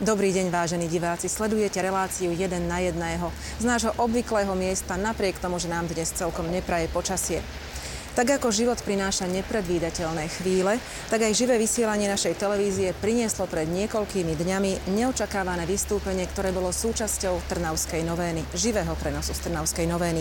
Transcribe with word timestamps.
Dobrý 0.00 0.32
deň, 0.32 0.48
vážení 0.48 0.88
diváci. 0.88 1.28
Sledujete 1.28 1.76
reláciu 1.76 2.32
1 2.32 2.56
na 2.64 2.80
1 2.80 3.28
z 3.60 3.64
nášho 3.68 3.92
obvyklého 4.00 4.48
miesta, 4.56 4.96
napriek 4.96 5.36
tomu, 5.36 5.60
že 5.60 5.68
nám 5.68 5.92
dnes 5.92 6.08
celkom 6.16 6.48
nepraje 6.48 6.88
počasie. 6.88 7.44
Tak 8.20 8.36
ako 8.36 8.52
život 8.52 8.76
prináša 8.84 9.24
nepredvídateľné 9.32 10.28
chvíle, 10.28 10.76
tak 11.08 11.24
aj 11.24 11.32
živé 11.32 11.56
vysielanie 11.56 12.04
našej 12.04 12.36
televízie 12.36 12.92
prinieslo 12.92 13.48
pred 13.48 13.64
niekoľkými 13.64 14.36
dňami 14.36 14.92
neočakávané 14.92 15.64
vystúpenie, 15.64 16.28
ktoré 16.28 16.52
bolo 16.52 16.68
súčasťou 16.68 17.40
Trnavskej 17.48 18.04
novény, 18.04 18.44
živého 18.52 18.92
prenosu 19.00 19.32
z 19.32 19.48
Trnavskej 19.48 19.88
novény. 19.88 20.20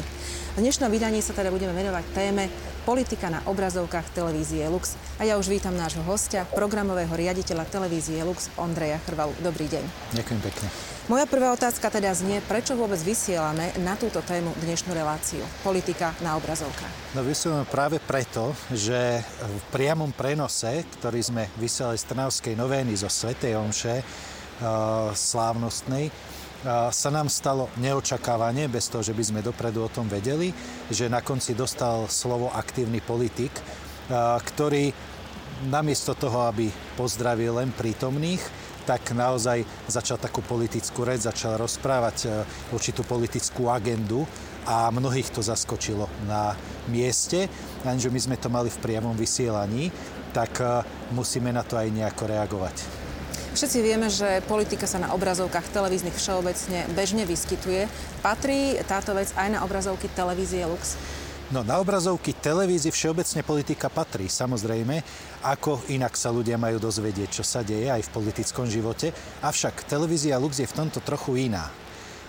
V 0.56 0.64
dnešnom 0.64 0.88
vydaní 0.88 1.20
sa 1.20 1.36
teda 1.36 1.52
budeme 1.52 1.76
venovať 1.76 2.06
téme 2.16 2.48
politika 2.88 3.28
na 3.28 3.44
obrazovkách 3.44 4.16
televízie 4.16 4.64
Lux. 4.72 4.96
A 5.20 5.28
ja 5.28 5.36
už 5.36 5.52
vítam 5.52 5.76
nášho 5.76 6.00
hostia, 6.08 6.48
programového 6.56 7.12
riaditeľa 7.12 7.68
televízie 7.68 8.24
Lux, 8.24 8.48
Ondreja 8.56 8.96
Chrvalu. 9.04 9.36
Dobrý 9.44 9.68
deň. 9.68 9.84
Ďakujem 10.16 10.40
pekne. 10.40 10.68
Moja 11.10 11.26
prvá 11.26 11.50
otázka 11.58 11.90
teda 11.90 12.14
znie, 12.14 12.38
prečo 12.46 12.78
vôbec 12.78 13.02
vysielame 13.02 13.74
na 13.82 13.98
túto 13.98 14.22
tému 14.22 14.54
dnešnú 14.62 14.94
reláciu? 14.94 15.42
Politika 15.66 16.14
na 16.22 16.38
obrazovkách. 16.38 17.18
No 17.18 17.26
vysielame 17.26 17.66
práve 17.66 17.89
preto, 17.98 18.54
že 18.70 19.26
v 19.42 19.64
priamom 19.74 20.14
prenose, 20.14 20.86
ktorý 21.02 21.18
sme 21.26 21.50
vysielali 21.58 21.98
z 21.98 22.06
Trnavskej 22.14 22.54
novény 22.54 22.94
zo 22.94 23.10
Svetej 23.10 23.58
Omše, 23.58 24.06
uh, 24.06 25.10
slávnostnej, 25.18 26.14
uh, 26.14 26.94
sa 26.94 27.10
nám 27.10 27.26
stalo 27.34 27.66
neočakávanie, 27.82 28.70
bez 28.70 28.94
toho, 28.94 29.02
že 29.02 29.18
by 29.18 29.24
sme 29.26 29.42
dopredu 29.42 29.82
o 29.82 29.90
tom 29.90 30.06
vedeli, 30.06 30.54
že 30.94 31.10
na 31.10 31.26
konci 31.26 31.58
dostal 31.58 32.06
slovo 32.06 32.54
aktívny 32.54 33.02
politik, 33.02 33.58
uh, 33.58 34.38
ktorý 34.38 34.94
namiesto 35.66 36.14
toho, 36.14 36.46
aby 36.46 36.70
pozdravil 36.94 37.58
len 37.58 37.74
prítomných, 37.74 38.59
tak 38.90 39.14
naozaj 39.14 39.62
začal 39.86 40.18
takú 40.18 40.42
politickú 40.42 41.06
reč, 41.06 41.30
začal 41.30 41.62
rozprávať 41.62 42.18
e, 42.26 42.28
určitú 42.74 43.06
politickú 43.06 43.70
agendu 43.70 44.26
a 44.66 44.90
mnohých 44.90 45.30
to 45.30 45.46
zaskočilo 45.46 46.10
na 46.26 46.58
mieste. 46.90 47.46
Lenže 47.86 48.10
my 48.10 48.18
sme 48.18 48.42
to 48.42 48.50
mali 48.50 48.74
v 48.74 48.82
priamom 48.82 49.14
vysielaní, 49.14 49.94
tak 50.34 50.58
e, 50.58 50.82
musíme 51.14 51.54
na 51.54 51.62
to 51.62 51.78
aj 51.78 51.86
nejako 51.94 52.34
reagovať. 52.34 52.76
Všetci 53.54 53.80
vieme, 53.86 54.10
že 54.10 54.42
politika 54.50 54.90
sa 54.90 54.98
na 54.98 55.14
obrazovkách 55.14 55.70
televíznych 55.70 56.18
všeobecne 56.18 56.90
bežne 56.98 57.30
vyskytuje. 57.30 57.86
Patrí 58.26 58.74
táto 58.90 59.14
vec 59.14 59.30
aj 59.38 59.54
na 59.54 59.62
obrazovky 59.62 60.10
televízie 60.18 60.66
Lux? 60.66 60.98
No 61.50 61.66
na 61.66 61.82
obrazovky 61.82 62.38
televízii 62.38 62.94
všeobecne 62.94 63.42
politika 63.42 63.90
patrí, 63.90 64.30
samozrejme, 64.30 65.02
ako 65.42 65.82
inak 65.90 66.14
sa 66.14 66.30
ľudia 66.30 66.62
majú 66.62 66.78
dozvedieť, 66.78 67.42
čo 67.42 67.42
sa 67.42 67.66
deje 67.66 67.90
aj 67.90 68.06
v 68.06 68.14
politickom 68.14 68.70
živote. 68.70 69.10
Avšak 69.42 69.90
televízia 69.90 70.38
Lux 70.38 70.62
je 70.62 70.70
v 70.70 70.78
tomto 70.78 71.02
trochu 71.02 71.50
iná. 71.50 71.74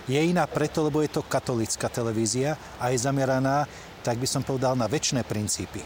Je 0.09 0.17
iná 0.17 0.49
preto, 0.49 0.81
lebo 0.81 1.05
je 1.05 1.13
to 1.13 1.21
katolická 1.21 1.85
televízia 1.93 2.57
a 2.81 2.89
je 2.89 2.97
zameraná, 2.97 3.69
tak 4.01 4.17
by 4.17 4.25
som 4.25 4.41
povedal, 4.41 4.73
na 4.73 4.89
väčšie 4.89 5.21
princípy. 5.21 5.85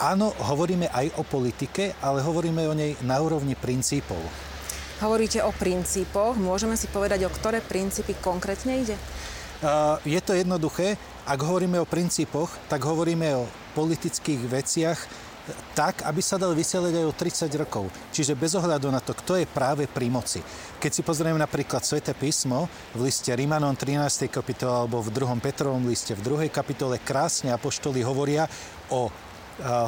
Áno, 0.00 0.32
hovoríme 0.32 0.88
aj 0.88 1.20
o 1.20 1.22
politike, 1.22 1.92
ale 2.00 2.24
hovoríme 2.24 2.64
o 2.64 2.72
nej 2.72 2.96
na 3.04 3.20
úrovni 3.20 3.60
princípov. 3.60 4.24
Hovoríte 5.04 5.44
o 5.44 5.52
princípoch. 5.52 6.40
Môžeme 6.40 6.80
si 6.80 6.88
povedať, 6.88 7.28
o 7.28 7.30
ktoré 7.30 7.60
princípy 7.60 8.16
konkrétne 8.24 8.80
ide? 8.80 8.96
Je 10.04 10.20
to 10.20 10.36
jednoduché. 10.36 11.00
Ak 11.24 11.40
hovoríme 11.40 11.80
o 11.80 11.88
princípoch, 11.88 12.52
tak 12.68 12.84
hovoríme 12.84 13.32
o 13.32 13.48
politických 13.72 14.44
veciach 14.44 14.98
tak, 15.76 16.08
aby 16.08 16.24
sa 16.24 16.40
dal 16.40 16.56
vysielať 16.56 17.04
aj 17.04 17.04
o 17.04 17.12
30 17.12 17.60
rokov. 17.60 17.84
Čiže 18.12 18.32
bez 18.32 18.56
ohľadu 18.56 18.88
na 18.88 19.00
to, 19.00 19.12
kto 19.12 19.36
je 19.40 19.48
práve 19.48 19.84
pri 19.84 20.08
moci. 20.08 20.40
Keď 20.80 20.90
si 20.92 21.04
pozrieme 21.04 21.36
napríklad 21.36 21.84
Svete 21.84 22.16
písmo 22.16 22.64
v 22.96 23.08
liste 23.08 23.28
Rimanom 23.28 23.76
13. 23.76 24.32
kapitole 24.32 24.84
alebo 24.84 25.04
v 25.04 25.12
2. 25.12 25.44
Petrovom 25.44 25.84
liste 25.84 26.16
v 26.16 26.48
2. 26.48 26.48
kapitole 26.48 26.96
krásne 26.96 27.52
apoštoli 27.52 28.00
hovoria 28.00 28.48
o 28.88 29.12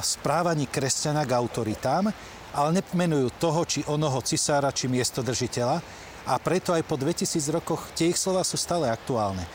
správaní 0.05 0.69
kresťana 0.69 1.25
k 1.25 1.37
autoritám, 1.41 2.12
ale 2.53 2.69
nepomenujú 2.77 3.41
toho, 3.41 3.65
či 3.65 3.81
onoho 3.89 4.21
cisára, 4.25 4.73
či 4.73 4.93
miestodržiteľa. 4.93 5.81
A 6.27 6.37
preto 6.37 6.77
aj 6.77 6.84
po 6.84 7.00
2000 7.00 7.33
rokoch 7.55 7.81
tie 7.97 8.12
ich 8.12 8.19
slova 8.21 8.45
sú 8.45 8.61
stále 8.61 8.93
aktuálne. 8.93 9.47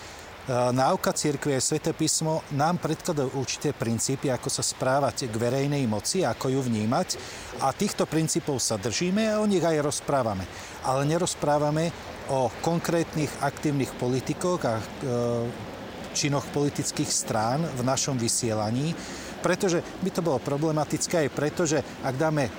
E, 0.41 0.74
náuka 0.74 1.13
církve 1.13 1.53
a 1.53 1.62
Svete 1.62 1.94
písmo 1.94 2.41
nám 2.57 2.81
predkladajú 2.81 3.38
určité 3.38 3.78
princípy, 3.78 4.34
ako 4.34 4.50
sa 4.50 4.66
správať 4.66 5.29
k 5.29 5.35
verejnej 5.38 5.85
moci, 5.85 6.25
ako 6.25 6.50
ju 6.50 6.66
vnímať 6.66 7.07
a 7.62 7.69
týchto 7.69 8.09
princípov 8.09 8.57
sa 8.57 8.81
držíme 8.81 9.30
a 9.30 9.38
o 9.38 9.46
nich 9.46 9.62
aj 9.62 9.85
rozprávame. 9.85 10.41
Ale 10.81 11.06
nerozprávame 11.06 11.94
o 12.34 12.50
konkrétnych 12.66 13.30
aktívnych 13.46 13.94
politikoch 14.01 14.66
a 14.66 14.81
e, 14.81 14.84
činoch 16.18 16.50
politických 16.50 17.12
strán 17.13 17.62
v 17.62 17.81
našom 17.85 18.18
vysielaní, 18.18 18.97
pretože 19.46 19.85
by 20.01 20.09
to 20.09 20.25
bolo 20.25 20.41
problematické 20.41 21.30
aj 21.30 21.30
preto, 21.38 21.69
že 21.69 21.85
ak 22.01 22.18
dáme 22.18 22.50
e, 22.50 22.51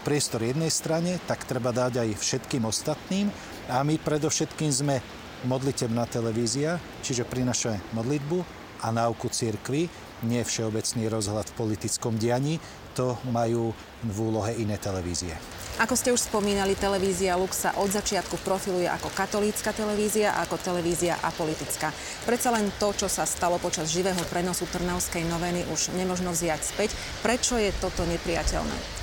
priestor 0.00 0.48
jednej 0.48 0.72
strane, 0.72 1.20
tak 1.28 1.44
treba 1.44 1.76
dať 1.76 2.08
aj 2.08 2.08
všetkým 2.16 2.64
ostatným 2.64 3.28
a 3.68 3.84
my 3.84 4.00
predovšetkým 4.00 4.72
sme 4.72 4.96
modlitebná 5.44 6.06
televízia, 6.06 6.78
čiže 7.02 7.26
prinašame 7.26 7.80
modlitbu 7.94 8.38
a 8.82 8.90
náuku 8.90 9.30
cirkvi, 9.30 9.86
nie 10.22 10.42
všeobecný 10.42 11.10
rozhľad 11.10 11.50
v 11.50 11.58
politickom 11.58 12.14
dianí, 12.18 12.62
to 12.94 13.18
majú 13.32 13.74
v 14.04 14.16
úlohe 14.18 14.54
iné 14.58 14.78
televízie. 14.78 15.34
Ako 15.80 15.96
ste 15.96 16.12
už 16.12 16.28
spomínali, 16.28 16.76
televízia 16.76 17.32
Lux 17.40 17.64
sa 17.64 17.72
od 17.80 17.88
začiatku 17.88 18.44
profiluje 18.44 18.84
ako 18.84 19.08
katolícka 19.16 19.72
televízia 19.72 20.36
a 20.36 20.44
ako 20.44 20.60
televízia 20.60 21.16
apolitická. 21.24 21.88
Predsa 22.28 22.52
len 22.52 22.68
to, 22.76 22.92
čo 22.92 23.08
sa 23.08 23.24
stalo 23.24 23.56
počas 23.56 23.88
živého 23.88 24.20
prenosu 24.28 24.68
Trnavskej 24.68 25.24
noveny, 25.24 25.64
už 25.72 25.96
nemožno 25.96 26.36
vziať 26.36 26.60
späť. 26.60 26.92
Prečo 27.24 27.56
je 27.56 27.72
toto 27.80 28.04
nepriateľné? 28.04 29.02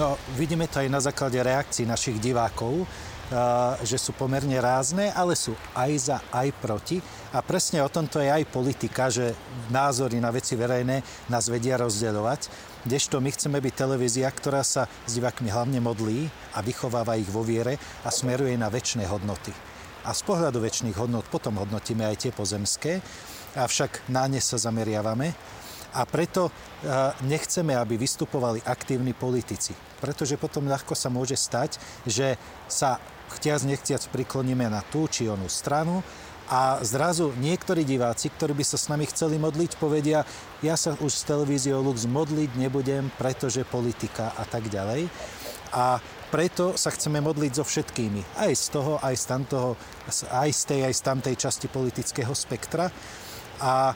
No, 0.00 0.16
vidíme 0.36 0.64
to 0.64 0.80
aj 0.80 0.88
na 0.88 1.00
základe 1.04 1.36
reakcií 1.44 1.84
našich 1.84 2.16
divákov 2.16 2.88
že 3.84 4.00
sú 4.00 4.16
pomerne 4.16 4.56
rázne, 4.56 5.12
ale 5.12 5.36
sú 5.36 5.52
aj 5.76 5.90
za, 6.00 6.18
aj 6.32 6.48
proti. 6.64 6.96
A 7.36 7.44
presne 7.44 7.84
o 7.84 7.92
tomto 7.92 8.24
je 8.24 8.32
aj 8.32 8.48
politika, 8.48 9.12
že 9.12 9.36
názory 9.68 10.16
na 10.16 10.32
veci 10.32 10.56
verejné 10.56 11.28
nás 11.28 11.52
vedia 11.52 11.76
rozdeľovať. 11.76 12.40
Kdežto 12.88 13.20
my 13.20 13.28
chceme 13.28 13.60
byť 13.60 13.74
televízia, 13.76 14.32
ktorá 14.32 14.64
sa 14.64 14.88
s 14.88 15.12
divákmi 15.12 15.52
hlavne 15.52 15.76
modlí 15.76 16.24
a 16.56 16.64
vychováva 16.64 17.20
ich 17.20 17.28
vo 17.28 17.44
viere 17.44 17.76
a 18.04 18.08
smeruje 18.08 18.56
na 18.56 18.72
väčšie 18.72 19.04
hodnoty. 19.04 19.52
A 20.08 20.16
z 20.16 20.24
pohľadu 20.24 20.64
väčšných 20.64 20.96
hodnot 20.96 21.28
potom 21.28 21.60
hodnotíme 21.60 22.08
aj 22.08 22.16
tie 22.16 22.32
pozemské, 22.32 23.04
avšak 23.52 24.08
na 24.08 24.24
ne 24.24 24.40
sa 24.40 24.56
zameriavame 24.56 25.36
a 25.92 26.04
preto 26.08 26.48
nechceme, 27.28 27.76
aby 27.76 28.00
vystupovali 28.00 28.64
aktívni 28.64 29.12
politici. 29.12 29.76
Pretože 30.00 30.40
potom 30.40 30.64
ľahko 30.64 30.96
sa 30.96 31.12
môže 31.12 31.36
stať, 31.36 31.76
že 32.08 32.40
sa 32.70 32.96
chtiac 33.36 33.64
nechtiac 33.68 34.02
prikloníme 34.08 34.66
na 34.68 34.80
tú 34.86 35.04
či 35.08 35.28
onú 35.28 35.46
stranu 35.46 36.00
a 36.48 36.80
zrazu 36.80 37.36
niektorí 37.36 37.84
diváci, 37.84 38.32
ktorí 38.32 38.56
by 38.56 38.64
sa 38.64 38.80
s 38.80 38.88
nami 38.88 39.04
chceli 39.04 39.36
modliť, 39.36 39.76
povedia, 39.76 40.24
ja 40.64 40.80
sa 40.80 40.96
už 40.96 41.12
s 41.12 41.28
televíziou 41.28 41.84
Lux 41.84 42.08
modliť 42.08 42.56
nebudem, 42.56 43.12
pretože 43.20 43.68
politika 43.68 44.32
a 44.32 44.48
tak 44.48 44.72
ďalej. 44.72 45.12
A 45.76 46.00
preto 46.32 46.72
sa 46.80 46.88
chceme 46.88 47.20
modliť 47.20 47.52
so 47.60 47.64
všetkými. 47.68 48.40
Aj 48.40 48.52
z 48.52 48.66
toho, 48.72 48.96
aj 49.04 49.14
z, 49.16 49.24
tamtoho, 49.28 49.70
aj 50.32 50.50
z 50.52 50.62
tej, 50.64 50.80
aj 50.88 50.94
z 50.96 51.02
tamtej 51.04 51.34
časti 51.36 51.66
politického 51.68 52.32
spektra 52.32 52.88
a 53.62 53.92
e, 53.92 53.94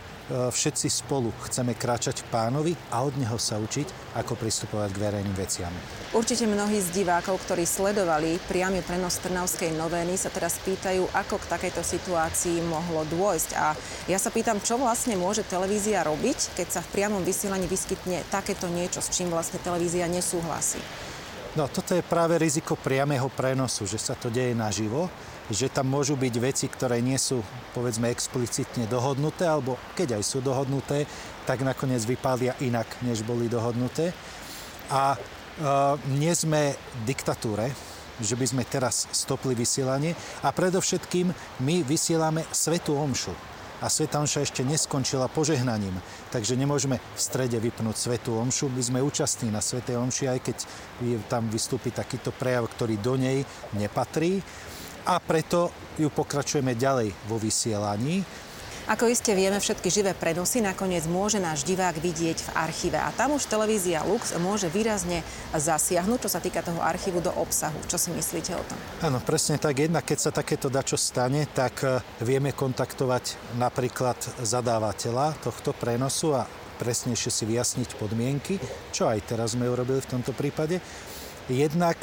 všetci 0.51 0.87
spolu 0.91 1.31
chceme 1.47 1.75
kráčať 1.75 2.23
k 2.23 2.31
pánovi 2.31 2.75
a 2.91 3.03
od 3.07 3.15
neho 3.19 3.39
sa 3.39 3.59
učiť, 3.59 4.19
ako 4.19 4.39
pristupovať 4.39 4.91
k 4.93 5.03
verejným 5.03 5.37
veciam. 5.39 5.73
Určite 6.13 6.45
mnohí 6.45 6.77
z 6.83 6.93
divákov, 6.93 7.41
ktorí 7.49 7.65
sledovali 7.65 8.37
priamy 8.51 8.85
prenos 8.85 9.17
Trnavskej 9.23 9.73
novény, 9.73 10.21
sa 10.21 10.29
teraz 10.29 10.61
pýtajú, 10.61 11.09
ako 11.11 11.41
k 11.41 11.51
takejto 11.51 11.81
situácii 11.81 12.61
mohlo 12.69 13.09
dôjsť. 13.09 13.51
A 13.57 13.73
ja 14.11 14.19
sa 14.21 14.29
pýtam, 14.29 14.61
čo 14.61 14.77
vlastne 14.77 15.17
môže 15.17 15.47
televízia 15.47 16.05
robiť, 16.05 16.53
keď 16.59 16.69
sa 16.69 16.81
v 16.85 16.93
priamom 16.93 17.25
vysielaní 17.25 17.65
vyskytne 17.65 18.27
takéto 18.29 18.69
niečo, 18.69 19.01
s 19.01 19.09
čím 19.09 19.33
vlastne 19.33 19.63
televízia 19.63 20.05
nesúhlasí. 20.11 20.83
No 21.53 21.69
toto 21.69 21.93
je 21.93 22.01
práve 22.01 22.41
riziko 22.41 22.81
priamého 22.81 23.29
prenosu, 23.29 23.85
že 23.85 24.01
sa 24.01 24.17
to 24.17 24.33
deje 24.33 24.57
naživo 24.57 25.13
že 25.51 25.73
tam 25.73 25.91
môžu 25.91 26.15
byť 26.15 26.35
veci, 26.39 26.67
ktoré 26.71 27.03
nie 27.03 27.19
sú, 27.19 27.43
povedzme, 27.75 28.13
explicitne 28.13 28.87
dohodnuté, 28.87 29.49
alebo 29.49 29.75
keď 29.99 30.21
aj 30.21 30.23
sú 30.23 30.39
dohodnuté, 30.39 31.09
tak 31.49 31.67
nakoniec 31.67 32.05
vypália 32.07 32.55
inak, 32.63 32.87
než 33.03 33.27
boli 33.27 33.51
dohodnuté. 33.51 34.15
A 34.93 35.15
e, 35.15 35.19
nie 36.15 36.31
sme 36.31 36.79
diktatúre, 37.03 37.75
že 38.23 38.39
by 38.39 38.47
sme 38.47 38.63
teraz 38.69 39.11
stopli 39.11 39.57
vysielanie 39.59 40.15
a 40.47 40.55
predovšetkým 40.55 41.33
my 41.65 41.77
vysielame 41.83 42.47
svetú 42.55 42.95
omšu. 42.95 43.35
a 43.83 43.91
Sveta 43.91 44.23
Omša 44.23 44.47
ešte 44.47 44.63
neskončila 44.63 45.27
požehnaním. 45.27 45.99
Takže 46.31 46.55
nemôžeme 46.55 47.03
v 47.03 47.19
strede 47.19 47.59
vypnúť 47.59 47.99
Svetu 47.99 48.39
Omšu. 48.39 48.71
My 48.71 48.79
sme 48.79 49.03
účastní 49.03 49.51
na 49.51 49.59
Svetej 49.59 49.99
Omši, 49.99 50.31
aj 50.31 50.39
keď 50.39 50.57
tam 51.27 51.51
vystúpi 51.51 51.91
takýto 51.91 52.31
prejav, 52.31 52.71
ktorý 52.71 52.95
do 53.03 53.19
nej 53.19 53.43
nepatrí. 53.75 54.39
A 55.07 55.19
preto 55.19 55.73
ju 55.99 56.09
pokračujeme 56.09 56.79
ďalej 56.79 57.13
vo 57.27 57.37
vysielaní. 57.37 58.23
Ako 58.91 59.07
iste 59.07 59.31
vieme, 59.39 59.63
všetky 59.63 59.95
živé 59.95 60.11
prenosy 60.11 60.59
nakoniec 60.59 61.07
môže 61.07 61.39
náš 61.39 61.63
divák 61.63 62.03
vidieť 62.03 62.39
v 62.43 62.51
archíve. 62.59 62.99
A 62.99 63.15
tam 63.15 63.39
už 63.39 63.47
televízia 63.47 64.03
Lux 64.03 64.35
môže 64.43 64.67
výrazne 64.67 65.23
zasiahnuť, 65.55 66.27
čo 66.27 66.31
sa 66.35 66.43
týka 66.43 66.67
toho 66.67 66.83
archívu 66.83 67.23
do 67.23 67.31
obsahu. 67.31 67.79
Čo 67.87 67.95
si 67.95 68.11
myslíte 68.11 68.59
o 68.59 68.63
tom? 68.67 68.75
Áno, 69.07 69.23
presne 69.23 69.63
tak. 69.63 69.79
Jedna, 69.79 70.03
keď 70.03 70.19
sa 70.19 70.31
takéto 70.35 70.67
dačo 70.67 70.99
stane, 70.99 71.47
tak 71.47 71.79
e, 71.87 72.03
vieme 72.27 72.51
kontaktovať 72.51 73.55
napríklad 73.55 74.19
zadávateľa 74.43 75.39
tohto 75.47 75.71
prenosu 75.79 76.35
a 76.35 76.51
presnejšie 76.83 77.31
si 77.31 77.45
vyjasniť 77.47 77.95
podmienky, 78.03 78.59
čo 78.91 79.07
aj 79.07 79.31
teraz 79.31 79.55
sme 79.55 79.71
urobili 79.71 80.03
v 80.03 80.11
tomto 80.11 80.35
prípade. 80.35 80.83
Jednak 81.47 82.03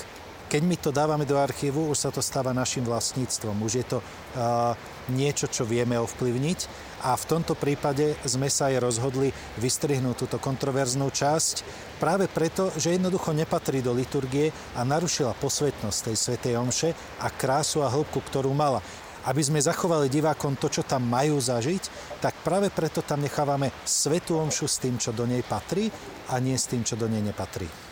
keď 0.50 0.62
my 0.66 0.76
to 0.82 0.90
dávame 0.90 1.30
do 1.30 1.38
archívu, 1.38 1.94
už 1.94 2.10
sa 2.10 2.10
to 2.10 2.26
stáva 2.26 2.58
našim 2.58 2.82
vlastníctvom. 2.82 3.54
Už 3.62 3.74
je 3.78 3.86
to 3.86 3.98
uh, 4.02 4.74
niečo, 5.14 5.46
čo 5.46 5.62
vieme 5.62 5.94
ovplyvniť. 6.02 6.60
A 7.06 7.14
v 7.14 7.28
tomto 7.30 7.54
prípade 7.54 8.18
sme 8.26 8.50
sa 8.50 8.74
aj 8.74 8.82
rozhodli 8.82 9.30
vystrihnúť 9.62 10.26
túto 10.26 10.38
kontroverznú 10.42 11.14
časť 11.14 11.62
práve 12.02 12.26
preto, 12.26 12.74
že 12.76 12.98
jednoducho 12.98 13.30
nepatrí 13.32 13.86
do 13.86 13.94
liturgie 13.94 14.50
a 14.74 14.82
narušila 14.82 15.38
posvetnosť 15.38 16.10
tej 16.10 16.16
svätej 16.18 16.54
omše 16.58 16.98
a 17.22 17.30
krásu 17.30 17.86
a 17.86 17.94
hĺbku, 17.94 18.20
ktorú 18.26 18.50
mala. 18.50 18.82
Aby 19.30 19.46
sme 19.46 19.62
zachovali 19.62 20.10
divákom 20.10 20.58
to, 20.58 20.66
čo 20.74 20.82
tam 20.82 21.06
majú 21.06 21.38
zažiť, 21.38 22.18
tak 22.26 22.34
práve 22.42 22.74
preto 22.74 23.06
tam 23.06 23.22
nechávame 23.22 23.70
svetú 23.86 24.42
omšu 24.42 24.66
s 24.66 24.82
tým, 24.82 24.98
čo 24.98 25.14
do 25.14 25.30
nej 25.30 25.46
patrí 25.46 25.94
a 26.34 26.42
nie 26.42 26.58
s 26.58 26.66
tým, 26.66 26.82
čo 26.82 26.98
do 26.98 27.06
nej 27.06 27.22
nepatrí. 27.22 27.89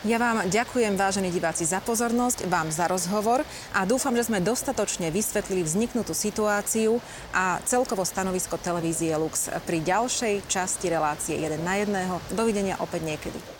Ja 0.00 0.16
vám 0.16 0.48
ďakujem, 0.48 0.96
vážení 0.96 1.28
diváci, 1.28 1.68
za 1.68 1.76
pozornosť, 1.84 2.48
vám 2.48 2.72
za 2.72 2.88
rozhovor 2.88 3.44
a 3.76 3.84
dúfam, 3.84 4.16
že 4.16 4.32
sme 4.32 4.40
dostatočne 4.40 5.12
vysvetlili 5.12 5.60
vzniknutú 5.60 6.16
situáciu 6.16 7.04
a 7.36 7.60
celkovo 7.68 8.08
stanovisko 8.08 8.56
televízie 8.56 9.12
Lux 9.20 9.52
pri 9.68 9.84
ďalšej 9.84 10.48
časti 10.48 10.88
relácie 10.88 11.36
1 11.36 11.60
na 11.60 11.76
1. 11.84 12.32
Dovidenia 12.32 12.80
opäť 12.80 13.04
niekedy. 13.04 13.59